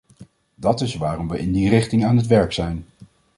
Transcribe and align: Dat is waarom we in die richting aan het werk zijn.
Dat 0.55 0.81
is 0.81 0.95
waarom 0.95 1.27
we 1.29 1.39
in 1.39 1.51
die 1.51 1.69
richting 1.69 2.05
aan 2.05 2.17
het 2.17 2.27
werk 2.27 2.53
zijn. 2.53 2.85